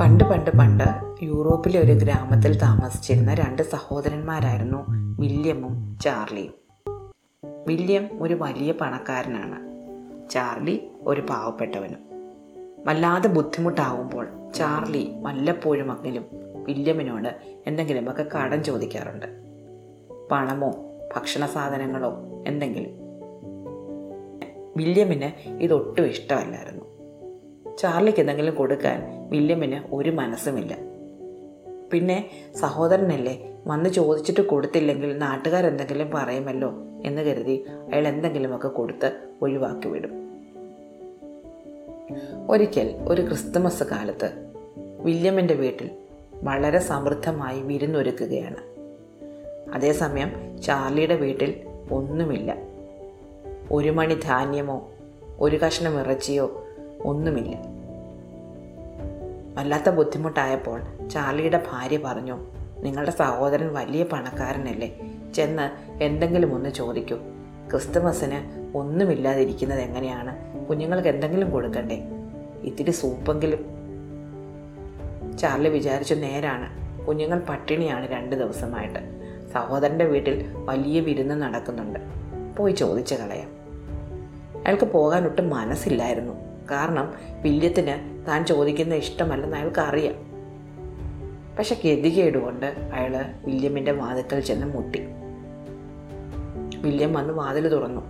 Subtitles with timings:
[0.00, 0.84] പണ്ട് പണ്ട് പണ്ട്
[1.22, 4.86] യൂറോപ്പിലെ ഒരു ഗ്രാമത്തിൽ താമസിച്ചിരുന്ന രണ്ട് സഹോദരന്മാരായിരുന്നു
[5.20, 6.54] വില്യമും ചാർലിയും.
[7.66, 9.68] വില്യം ഒരു വലിയ പണക്കാരനാണ്.
[10.30, 11.98] ചാർലി ഒരു പാവപ്പെട്ടവനും.
[12.86, 16.24] വല്ലാതെ ബുദ്ധിമുട്ടാവുമ്പോൾ ചാർലി വല്ലപ്പോഴും അങ്ങിലും
[16.64, 17.28] വില്യമിനോട്
[17.66, 19.26] എന്തെങ്കിലുമൊക്കെ കടം ചോദിക്കാറുണ്ട്.
[20.30, 20.70] പണമോ
[21.16, 22.90] ഭക്ഷണ സാധനങ്ങളോ എന്തെങ്കിലും.
[24.76, 26.97] വില്യമിന് ഇതൊട്ടും ഇഷ്ടമല്ലായിരുന്നു.
[27.78, 30.76] ചാർലിക്ക് എന്തെങ്കിലും കൊടുക്കാൻ വില്യമിന് ഒരു മനസ്സുമില്ല.
[31.92, 36.74] പിന്നെ സഹോദരനല്ലേ വന്ന് ചോദിച്ചിട്ട് കൊടുത്തില്ലെങ്കിൽ നാട്ടുകാരെന്തെങ്കിലും പറയുമല്ലോ
[37.04, 40.10] എന്ന് കരുതി അയാൾ എന്തെങ്കിലുമൊക്കെ കൊടുത്ത് ഒഴിവാക്കി വിടും
[42.48, 44.52] ഒരിക്കൽ ഒരു ക്രിസ്തുമസ് കാലത്ത്
[45.00, 45.90] വില്യമിന്റെ വീട്ടിൽ
[46.42, 48.78] വളരെ സമൃദ്ധമായി വിരുന്നൊരുക്കുകയാണ്.
[49.74, 51.54] അതേസമയം ചാർലിയുടെ വീട്ടിൽ
[51.92, 52.56] ഒന്നുമില്ല.
[53.72, 54.90] ഒരു മണി ധാന്യമോ
[55.40, 56.64] ഒരു കഷ്ണം ഇറച്ചിയോ
[57.04, 57.56] ഒന്നുമില്ല.
[59.54, 62.38] വല്ലാത്ത ബുദ്ധിമുട്ടായപ്പോൾ ചാർലിയുടെ ഭാര്യ പറഞ്ഞു
[62.78, 65.00] നിങ്ങളുടെ സഹോദരൻ വലിയ പണക്കാരനല്ലേ.
[65.34, 67.16] ചെന്ന് എന്തെങ്കിലും ഒന്ന് ചോദിക്കൂ.
[67.70, 70.66] ക്രിസ്തുമസിന് ഒന്നുമില്ലാതിരിക്കുന്നത് എങ്ങനെയാണ്?
[70.66, 72.08] കുഞ്ഞുങ്ങൾക്ക് എന്തെങ്കിലും കൊടുക്കണ്ടേ?
[72.62, 73.64] ഇത്തിരി സൂപ്പെങ്കിലും.
[75.38, 76.88] ചാർലി വിചാരിച്ചു നേരാണ്.
[77.04, 78.98] കുഞ്ഞുങ്ങൾ പട്ടിണിയാണ് രണ്ട് ദിവസമായിട്ട്.
[79.52, 81.98] സഹോദരന്റെ വീട്ടിൽ വലിയ വിരുന്ന് നടക്കുന്നുണ്ട്.
[82.56, 83.48] പോയി ചോദിച്ചു കളയാം.
[84.66, 86.47] അയാൾക്ക് പോകാൻ ഒട്ടും മനസ്സില്ലായിരുന്നു.
[86.70, 90.28] കാരണം വില്യത്തിന് താൻ ചോദിക്കുന്ന ഇഷ്ടമല്ലെന്ന് അയാൾക്ക് അറിയാം
[91.58, 94.98] പക്ഷെ ഗതികേട് കൊണ്ട് അയാൾ വില്യമിന്റെ വാതിക്കൽ ചെന്ന് മുട്ടി.
[96.78, 98.00] വില്യം വന്ന് വാതിൽ തുറന്നു.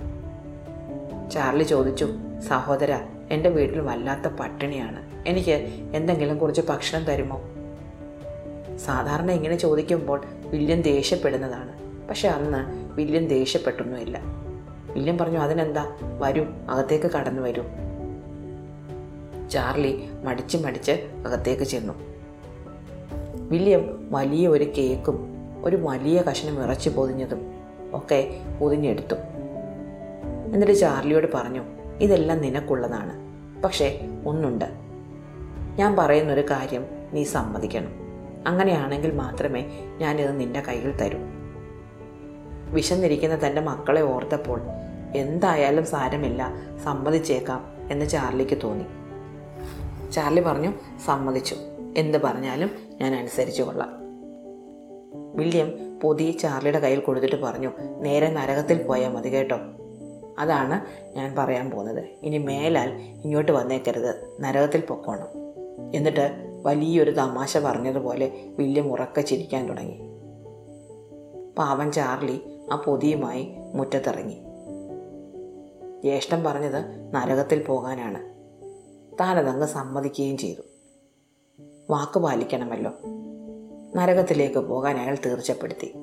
[1.31, 2.09] ചാർലി ചോദിച്ചു
[2.49, 5.29] സഹോദര എന്റെ വീട്ടിൽ വല്ലാത്ത പട്ടിണിയാണ്.
[5.29, 5.51] എനിക്ക്
[5.97, 7.41] എന്തെങ്കിലും കുറച്ച് ഭക്ഷണം തരുമോ?
[8.77, 11.79] സാധാരണ ഇങ്ങനെ ചോദിക്കുമ്പോൾ വില്യം ദേഷ്യപ്പെടുന്നതാണ്.
[12.09, 14.21] പക്ഷെ അന്ന് വില്യം ദേഷ്യപ്പെട്ടൊന്നുമില്ല.
[14.93, 15.97] വില്യം പറഞ്ഞു അതിനെന്താ?
[16.03, 17.63] വരൂ അകത്തേക്ക് കടന്നു വരൂ.
[19.51, 20.93] ചാർലി മടിച്ച് മടിച്ച്
[21.27, 21.93] അകത്തേക്ക് ചെന്നു.
[23.49, 25.29] വില്യം വലിയ ഒരു കേക്കും
[25.65, 27.53] ഒരു വലിയ കഷ്ണം ഇറച്ചി പൊതിഞ്ഞതും
[27.93, 29.15] ഒക്കെ പൊതിഞ്ഞെടുത്തു.
[30.55, 31.63] എന്നിട്ട് ചാർലിയോട് പറഞ്ഞു
[32.01, 33.13] ഇതെല്ലാം നിനക്കുള്ളതാണ്
[33.63, 34.65] പക്ഷേ ഒന്നുണ്ട്.
[35.77, 37.93] ഞാൻ പറയുന്നൊരു കാര്യം നീ സമ്മതിക്കണം.
[38.47, 39.65] അങ്ങനെയാണെങ്കിൽ മാത്രമേ
[39.99, 41.19] ഞാനിത് നിന്റെ കയ്യിൽ തരൂ.
[42.71, 44.61] വിശന്നിരിക്കുന്ന തന്റെ മക്കളെ ഓർത്തപ്പോൾ
[45.15, 46.53] എന്തായാലും സാരമില്ല
[46.85, 48.85] സമ്മതിച്ചേക്കാം എന്ന് ചാർലിക്ക് തോന്നി.
[50.13, 50.73] ചാർലി പറഞ്ഞു
[51.05, 51.57] സമ്മതിച്ചു.
[51.97, 52.71] എന്ത് പറഞ്ഞാലും
[53.01, 53.99] ഞാൻ അനുസരിച്ചു കൊള്ളാം.
[55.37, 57.71] വില്യം പൊതി ചാർലിയുടെ കയ്യിൽ കൊടുത്തിട്ട് പറഞ്ഞു
[58.01, 59.57] നേരെ നരകത്തിൽ പോയാൽ മതി കേട്ടോ.
[60.39, 60.81] അതാണ്
[61.17, 62.05] ഞാൻ പറയാൻ പോകുന്നത്.
[62.23, 62.89] ഇനി മേലാൽ
[63.25, 64.37] ഇങ്ങോട്ട് വന്നേക്കരുത്.
[64.41, 65.29] നരകത്തിൽ പൊക്കോണം.
[65.95, 70.01] എന്നിട്ട് വലിയൊരു തമാശ പറഞ്ഞതുപോലെ വില്യം ഉറക്ക ചിരിക്കാൻ തുടങ്ങി.
[71.59, 72.41] പാവൻ ചാർലി
[72.73, 74.39] ആ പൊതിയുമായി മുറ്റത്തിറങ്ങി.
[76.03, 78.38] ജ്യേഷ്ഠൻ പറഞ്ഞത് നരകത്തിൽ പോകാനാണ്.
[79.21, 80.61] താനതങ്ങ് സമ്മതിക്കുകയും ചെയ്തു.
[81.91, 82.93] വാക്ക് പാലിക്കണമല്ലോ.
[83.97, 85.95] നരകത്തിലേക്ക് പോകാൻ അയാൾ തീർച്ചപ്പെടുത്തി.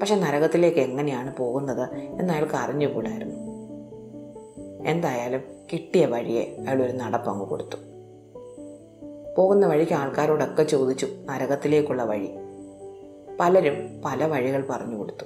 [0.00, 3.36] പക്ഷെ നരകത്തിലേക്ക് എങ്ങനെയാണ് പോകുന്നത് എന്ന് അയാൾക്ക് അറിഞ്ഞുകൂടായിരുന്നു.
[4.86, 5.40] എന്തായാലും
[5.72, 7.76] കിട്ടിയ വഴിയെ അയാൾ ഒരു നടപ്പങ്ങ് കൊടുത്തു.
[9.38, 12.30] പോകുന്ന വഴിക്ക് ആൾക്കാരോടൊക്കെ ചോദിച്ചു നരകത്തിലേക്കുള്ള വഴി.
[13.40, 15.24] പലരും പല വഴികൾ പറഞ്ഞു കൊടുത്തു.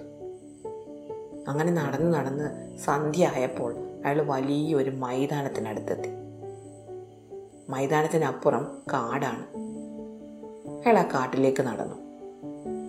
[1.48, 6.23] അങ്ങനെ നടന്ന് നടന്ന് സന്ധ്യ ആയപ്പോൾ അയാൾ വലിയൊരു മൈതാനത്തിനടുത്തെത്തി.
[7.68, 9.46] മൈതാനത്തിനപ്പുറം കാടാണ്.
[10.86, 11.94] അയാൾ ആ കാട്ടിലേക്ക് നടന്നു.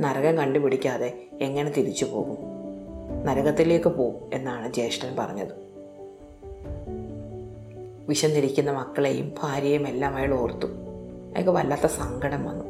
[0.01, 2.37] നരകം കണ്ടുപിടിക്കാതെ എങ്ങനെ തിരിച്ചു പോകും?
[3.25, 5.65] നരകത്തിലേക്ക് പോകും എന്നാണ് ജ്യേഷ്ഠൻ പറഞ്ഞത്.
[8.07, 10.65] വിശന്നിരിക്കുന്ന മക്കളെയും ഭാര്യയും എല്ലാം അയാൾ ഓർത്തു.
[10.65, 12.65] അയാൾക്ക് വല്ലാത്ത സങ്കടം വന്നു.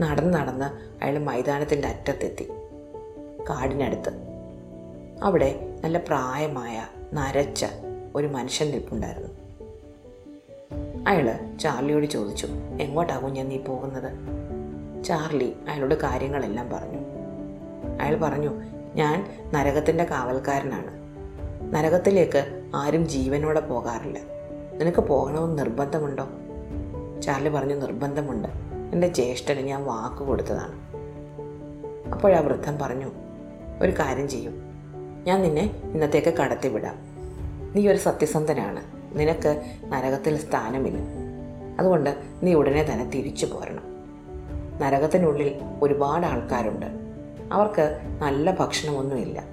[0.00, 0.64] നടന്ന് നടന്ന്
[1.04, 2.48] അയാൾ മൈതാനത്തിന്റെ അറ്റത്തെത്തി
[3.50, 4.10] കാടിനടുത്ത്.
[5.22, 7.66] അവിടെ നല്ല പ്രായമായ നരച്ച
[8.14, 9.43] ഒരു മനുഷ്യൻ നിൽപ്പുണ്ടായിരുന്നു.
[11.08, 12.46] അയാൾ ചാർലിയോട് ചോദിച്ചു
[12.80, 14.12] എങ്ങോട്ടാ ഞാൻ നീ പോകുന്നത്?
[15.04, 16.98] ചാർലി അയാളോട് കാര്യങ്ങളെല്ലാം പറഞ്ഞു.
[18.00, 18.50] അയാൾ പറഞ്ഞു
[18.94, 21.04] ഞാൻ നരകത്തിന്റെ കാവൽക്കാരനാണ്.
[21.74, 24.18] നരകത്തിലേക്ക് ആരും ജീവനോടെ പോകാറില്ല.
[24.76, 26.28] നിനക്ക് പോകണമെന്ന് നിർബന്ധമുണ്ടോ?
[27.22, 28.48] ചാർലി പറഞ്ഞു നിർബന്ധമുണ്ട്.
[28.92, 30.94] എന്റെ ജ്യേഷ്ഠന് ഞാൻ വാക്ക് കൊടുത്തതാണ്.
[32.10, 33.10] അപ്പോഴാ വൃദ്ധൻ പറഞ്ഞു
[33.80, 34.62] ഒരു കാര്യം ചെയ്യും.
[35.26, 36.96] ഞാൻ നിന്നെ ഇന്നത്തേക്ക് കടത്തിവിടാം.
[37.74, 38.93] നീ ഒരു സത്യസന്ധനാണ്.
[39.14, 40.98] നിനക്ക് നരകത്തിൽ സ്ഥാനമില്ല.
[41.78, 43.82] അതുകൊണ്ട് നീ ഉടനെ തന്നെ തിരിച്ചു പോരണം.
[44.80, 46.86] നരകത്തിനുള്ളിൽ ഒരുപാട് ആൾക്കാരുണ്ട്.
[47.52, 49.44] അവർക്ക് നല്ല ഭക്ഷണമൊന്നുമില്ല.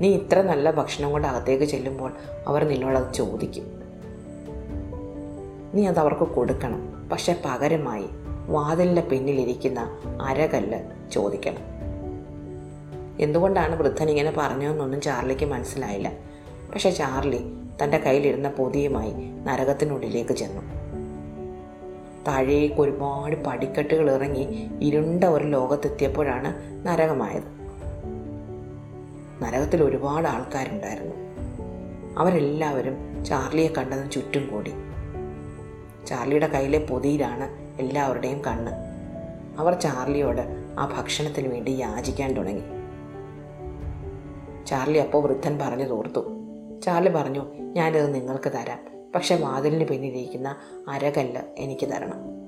[0.00, 2.12] നീ ഇത്ര നല്ല ഭക്ഷണം കൊണ്ട് അകത്തേക്ക് ചെല്ലുമ്പോൾ
[2.46, 3.82] അവർ നിന്നോടത് ചോദിക്കും.
[5.74, 7.08] നീ അത് അവർക്ക് കൊടുക്കണം.
[7.12, 8.04] പക്ഷെ പകരമായി
[8.46, 11.78] വാതിലിന്റെ പിന്നിലിരിക്കുന്ന അരകല്ല് ചോദിക്കണം.
[13.20, 16.12] എന്തുകൊണ്ടാണ് വൃദ്ധൻ ഇങ്ങനെ പറഞ്ഞതെന്നൊന്നും ചാർലിക്ക് മനസ്സിലായില്ല.
[16.72, 19.12] പക്ഷെ ചാർലി തന്റെ കയ്യിലിരുന്ന പൊതിയുമായി
[19.44, 20.62] നരകത്തിനുള്ളിലേക്ക് ചെന്നു.
[22.28, 26.54] താഴേക്ക് ഒരുപാട് പടിക്കെട്ടുകൾ ഇറങ്ങി ഇരുണ്ട ഒരു ലോകത്തെത്തിയപ്പോഴാണ്
[26.86, 27.58] നരകമായത്.
[29.42, 31.16] നരകത്തിൽ ഒരുപാട് ആൾക്കാരുണ്ടായിരുന്നു.
[32.18, 34.72] അവരെല്ലാവരും ചാർലിയെ കണ്ടതിന് ചുറ്റും കൂടി.
[36.06, 37.48] ചാർലിയുടെ കയ്യിലെ പൊതിയിലാണ്
[37.80, 38.72] എല്ലാവരുടെയും കണ്ണ്.
[39.60, 42.62] അവർ ചാർലിയോട് ആ ഭക്ഷണത്തിന് വേണ്ടി യാചിക്കാൻ തുടങ്ങി.
[44.66, 46.37] ചാർലി അപ്പോൾ വൃദ്ധൻ പറഞ്ഞു തോർത്തു
[46.82, 48.78] ചാർലി പറഞ്ഞു ഞാനത് നിങ്ങൾക്ക് തരാം.
[49.14, 50.56] പക്ഷെ വാതിലിന് പിന്നിലിരിക്കുന്ന
[50.88, 52.38] അരകല്ല് എനിക്ക് തരണം.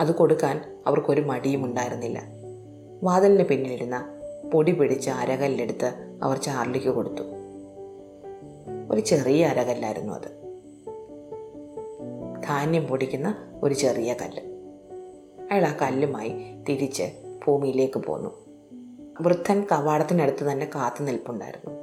[0.00, 2.22] അത് കൊടുക്കാൻ അവർക്കൊരു മടിയും ഉണ്ടായിരുന്നില്ല.
[3.02, 4.08] വാതിലിന് പിന്നിലിരുന്ന
[4.52, 7.22] പൊടി പിടിച്ച അരകല്ലെടുത്ത് അവർ ചാർലിക്ക് കൊടുത്തു.
[8.90, 10.44] ഒരു ചെറിയ അരകല്ലായിരുന്നു അത്.
[12.46, 14.42] ധാന്യം പൊടിക്കുന്ന ഒരു ചെറിയ കല്ല്.
[15.52, 16.34] അയാൾ ആ കല്ലുമായി
[16.68, 17.02] തിരിച്ച്
[17.46, 18.43] ഭൂമിയിലേക്ക് പോന്നു.
[19.20, 21.74] വൃദ്ധൻ കവാടത്തിനടുത്ത് തന്നെ കാത്തു നിൽപ്പുണ്ടായിരുന്നു.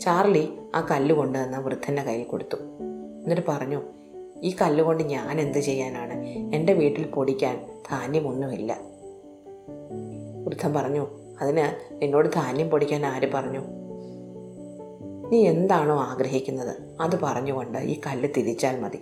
[0.00, 2.56] ചാർലി ആ കല്ല് കൊണ്ടുവന്ന് വൃദ്ധന്റെ കയ്യിൽ കൊടുത്തു.
[3.22, 3.82] എന്നിട്ട് പറഞ്ഞു
[4.42, 6.24] ഈ കല്ലുകൊണ്ട് ഞാൻ എന്ത് ചെയ്യാനാണ്?
[6.54, 8.78] എന്റെ വീട്ടിൽ പൊടിക്കാൻ ധാന്യമൊന്നുമില്ല.
[10.44, 11.06] വൃദ്ധൻ പറഞ്ഞു
[11.40, 13.60] അതിന് നിന്നോട് ധാന്യം പൊടിക്കാൻ ആര് പറഞ്ഞു?
[15.32, 16.76] നീ എന്താണോ ആഗ്രഹിക്കുന്നത്?
[17.00, 18.98] അത് പറഞ്ഞുകൊണ്ട് ഈ കല്ല് തിരിച്ചാൽ മതി.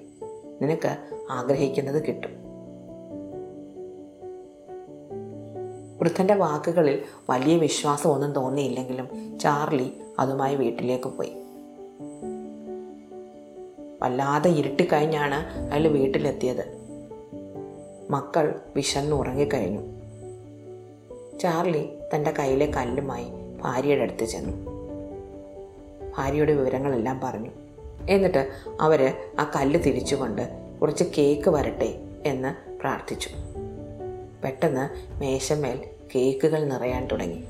[0.62, 0.96] നിനക്ക്
[1.30, 2.45] ആഗ്രഹിക്കുന്നത് കിട്ടും.
[6.06, 11.32] വൃദ്ധന്റെ വാക്കുകളിൽ വലിയ വിശ്വാസമൊന്നും തോന്നിയില്ലെങ്കിലും ചാർലി അതുമായി വീട്ടിലേക്ക് പോയി.
[14.02, 15.34] വല്ലാതെ ഇരുട്ടിക്കഴിഞ്ഞാണ്
[15.72, 16.64] അയാൾ വീട്ടിലെത്തിയത്.
[18.10, 19.80] മക്കൾ വിശന്നുറങ്ങിക്കഴിഞ്ഞു
[21.38, 23.26] ചാർലി തന്റെ കയ്യിലെ കല്ലുമായി
[23.62, 24.70] ഭാര്യയുടെ അടുത്ത് ചെന്നു.
[26.16, 27.50] ഭാര്യയുടെ വിവരങ്ങളെല്ലാം പറഞ്ഞു.
[28.10, 28.50] എന്നിട്ട്
[28.80, 30.48] അവർ ആ കല്ല് തിരിച്ചുകൊണ്ട്
[30.80, 33.28] കുറച്ച് കേക്ക് വരട്ടെ എന്ന് പ്രാർത്ഥിച്ചു.
[34.44, 34.88] പെട്ടെന്ന്
[35.20, 37.44] മേശമേൽ കേക്കുകൾ നിറയാൻ തുടങ്ങി.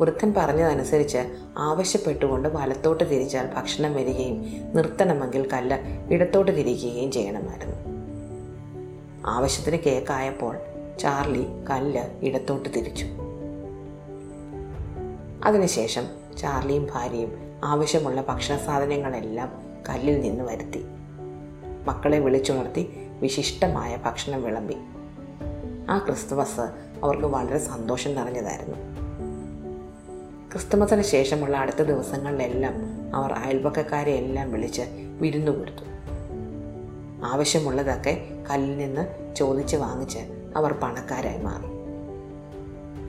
[0.00, 1.18] വൃദ്ധൻ പറഞ്ഞതനുസരിച്ച്
[1.58, 4.44] ആവശ്യപ്പെട്ടുകൊണ്ട് വലത്തോട്ട് തിരിച്ചാൽ ഭക്ഷണം വരികയും
[4.74, 5.76] നിർത്തണമെങ്കിൽ കല്ല്
[6.10, 7.76] ഇടത്തോട്ട് തിരിക്കുകയും ചെയ്യണമായിരുന്നു.
[9.26, 10.56] ആവശ്യത്തിന് കേക്കായപ്പോൾ
[11.00, 13.06] ചാർലി കല്ല് ഇടത്തോട്ട് തിരിച്ചു.
[15.44, 16.06] അതിനുശേഷം
[16.38, 20.84] ചാർലിയും ഭാര്യയും ആവശ്യമുള്ള ഭക്ഷണ സാധനങ്ങളെല്ലാം കല്ലിൽ നിന്ന് വരുത്തി.
[21.86, 24.76] മക്കളെ വിളിച്ചുണർത്തി വിശിഷ്ടമായ ഭക്ഷണം വിളമ്പി.
[25.90, 26.60] ആ ക്രിസ്തുമസ്
[27.02, 28.78] അവർക്ക് വളരെ സന്തോഷം നിറഞ്ഞതായിരുന്നു.
[30.52, 32.72] ക്രിസ്തുമസിന് ശേഷമുള്ള അടുത്ത ദിവസങ്ങളിലെല്ലാം
[33.14, 34.82] അവർ അയൽപക്കക്കാരെ എല്ലാം വിളിച്ച്
[35.20, 35.84] വിരുന്നു കൊടുത്തു.
[37.24, 40.18] ആവശ്യമുള്ളതൊക്കെ കല്ലിൽ നിന്ന് ചോദിച്ച് വാങ്ങിച്ച്
[40.56, 41.74] അവർ പണക്കാരായി മാറി.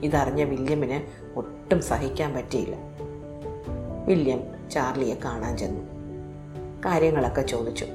[0.06, 1.00] ഇതറിഞ്ഞ വില്യമിന്
[1.38, 2.76] ഒട്ടും സഹിക്കാൻ പറ്റിയില്ല.
[4.06, 5.80] വില്യം ചാർലിയെ കാണാൻ ചെന്നു.
[6.80, 7.86] കാര്യങ്ങളൊക്കെ ചോദിച്ചു.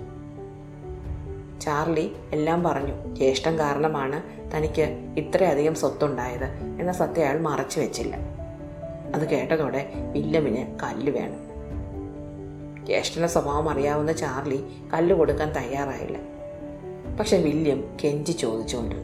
[1.61, 6.45] ചാർലി എല്ലാം പറഞ്ഞു ജ്യേഷ്ഠം കാരണമാണ് തനിക്ക് ഇത്രയധികം സ്വത്തുണ്ടായത്
[6.79, 8.17] എന്ന സത്യം അയാൾ മറച്ചു വെച്ചില്ല.
[9.15, 11.51] അത് കേട്ടതോടെ വില്യമിന് കല്ല് വേണം.
[12.85, 14.63] ജ്യേഷ്ഠന്റെ സ്വഭാവം അറിയാവുന്ന ചാർലി
[14.93, 16.17] കല്ല് കൊടുക്കാൻ തയ്യാറായില്ല.
[17.19, 18.95] പക്ഷെ വില്യം കെഞ്ചി ചോദിച്ചുകൊണ്ട്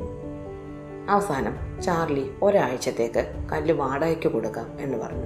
[1.11, 5.25] അവസാനം ചാർലി ഒരാഴ്ചത്തേക്ക് കല്ല് വാടകയ്ക്ക് കൊടുക്കാം എന്ന് പറഞ്ഞു.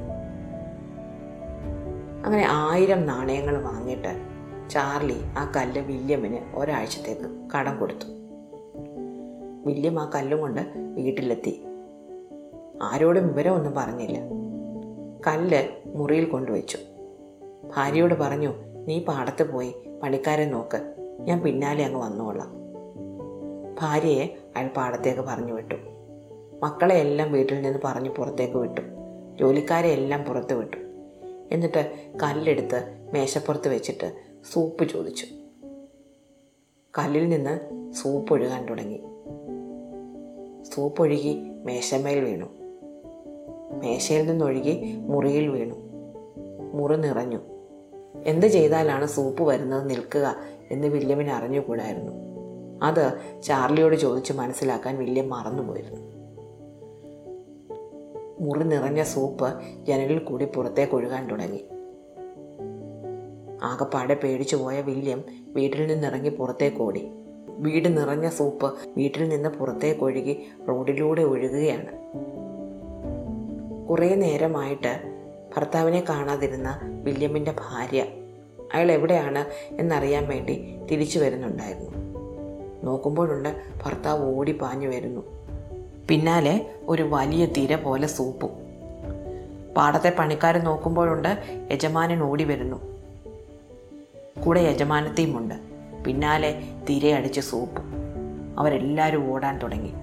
[2.25, 4.21] അങ്ങനെ ആയിരം നാണയങ്ങൾ വാങ്ങിയിട്ട്
[4.69, 8.20] ചാർലി ആ കല്ല് വില്യമിന് ഒരാഴ്ചത്തേക്ക് കടം കൊടുത്തു.
[9.65, 11.63] വില്യം ആ കല്ലും കൊണ്ട് വീട്ടിലെത്തി.
[12.81, 14.17] ആരോടും വിവരമൊന്നും പറഞ്ഞില്ല.
[15.27, 16.77] കല്ല് മുറിയിൽ കൊണ്ടുവച്ചു.
[17.75, 18.53] ഭാര്യയോട് പറഞ്ഞു
[18.87, 19.73] നീ പാടത്ത് പോയി
[20.03, 20.95] പണിക്കാരെ നോക്ക്.
[21.19, 22.61] ഞാൻ പിന്നാലെ അങ്ങ് വന്നോളാം.
[23.81, 25.75] ഭാര്യയെ അയാൾ പാടത്തേക്ക് പറഞ്ഞു വിട്ടു.
[26.63, 28.81] മക്കളെ എല്ലാം വീട്ടിൽ നിന്ന് പറഞ്ഞു പുറത്തേക്ക് വിട്ടു.
[29.39, 30.77] ജോലിക്കാരെ എല്ലാം പുറത്ത് വിട്ടു.
[31.51, 31.91] എന്നിട്ട്
[32.23, 34.13] കല്ലെടുത്ത് മേശപ്പുറത്ത് വെച്ചിട്ട്
[34.53, 35.25] സൂപ്പ് ചോദിച്ചു.
[36.99, 37.59] കല്ലിൽ നിന്ന്
[37.93, 39.03] സൂപ്പ് ഒഴുകാൻ തുടങ്ങി.
[40.73, 42.45] സൂപ്പ് ഒഴുകി മേശമേൽ വീണു.
[43.83, 45.75] മേശയിൽ നിന്നൊഴുകി മുറിയിൽ വീണു.
[46.73, 47.39] മുറി നിറഞ്ഞു.
[48.25, 50.35] എന്ത് ചെയ്താലാണ് സൂപ്പ് വരുന്നത് നിൽക്കുക
[50.71, 52.11] എന്ന് വില്യമിന് അറിഞ്ഞുകൂടായിരുന്നു.
[52.83, 56.01] അത് ചാർലിയോട് ചോദിച്ച് മനസ്സിലാക്കാൻ വില്യം മറന്നുപോയിരുന്നു.
[58.39, 59.47] മുറി നിറഞ്ഞ സൂപ്പ്
[59.83, 61.65] ജനലിൽ കൂടി പുറത്തേക്ക് ഒഴുകാൻ തുടങ്ങി.
[63.63, 65.23] ആകപ്പാടെ പേടിച്ചു പോയ വില്യം
[65.53, 67.11] വീട്ടിൽ നിന്നിറങ്ങി പുറത്തേക്ക് ഓടി.
[67.61, 72.01] വീട് നിറഞ്ഞ സൂപ്പ് വീട്ടിൽ നിന്ന് പുറത്തേക്ക് ഒഴുകി റോഡിലൂടെ ഒഴുകുകയാണ്.
[73.87, 75.21] കുറേ നേരമായിട്ട്
[75.57, 78.05] ഭർത്താവിനെ കാണാതിരുന്ന വില്യമിന്റെ ഭാര്യ
[78.73, 81.91] അയാൾ എവിടെയാണ് എന്നറിയാൻ വേണ്ടി തിരിച്ചു വരുന്നുണ്ടായിരുന്നു.
[82.83, 85.21] നോക്കുമ്പോഴുണ്ട് ഭർത്താവ് ഓടി പാഞ്ഞു വരുന്നു.
[86.07, 88.49] പിന്നാലെ ഒരു വലിയ തിര പോലെ സൂപ്പും.
[89.77, 91.37] പാടത്തെ പണിക്കാർ നോക്കുമ്പോഴുണ്ട്
[91.71, 92.77] യജമാനൻ ഓടി വരുന്നു.
[94.45, 95.55] കൂടെ യജമാനത്തെയുമുണ്ട്.
[96.05, 97.93] പിന്നാലെ തിരയടിച്ച് സൂപ്പും
[98.59, 99.93] അവരെല്ലാവരും ഓടാൻ തുടങ്ങി.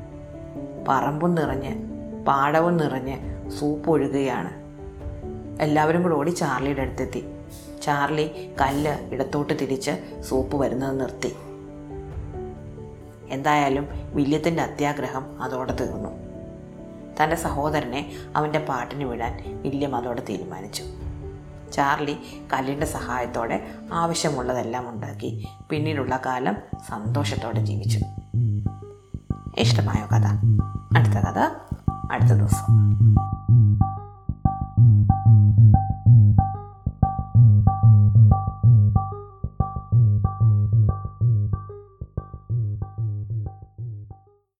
[0.88, 1.76] പറമ്പും നിറഞ്ഞ്
[2.24, 4.50] പാടവും നിറഞ്ഞ് സൂപ്പ് ഒഴുകുകയാണ്.
[5.62, 7.24] എല്ലാവരും കൂടെ ഓടി ചാർലിയുടെ അടുത്തെത്തി.
[7.82, 11.36] ചാർലി കല്ല് ഇടത്തോട്ട് തിരിച്ച് സൂപ്പ് വരുന്നത് നിർത്തി.
[13.30, 16.08] എന്തായാലും വില്യത്തിന്റെ അത്യാഗ്രഹം അതോടെ തീർന്നു.
[17.22, 20.82] തന്റെ സഹോദരനെ അവന്റെ പാട്ടിന് വിടാൻ വില്യം അതോടെ തീരുമാനിച്ചു.
[21.72, 22.16] ചാർലി
[22.52, 25.48] കല്ലിന്റെ സഹായത്തോടെ ആവശ്യമുള്ളതെല്ലാം ഉണ്ടാക്കി.
[25.70, 26.56] പിന്നീടുള്ള കാലം
[26.88, 28.00] സന്തോഷത്തോടെ ജീവിച്ചു.
[29.58, 30.26] ഇഷ്ടമായോ കഥ?
[30.98, 31.38] അടുത്ത കഥ
[32.12, 32.68] അടുത്ത ദിവസം.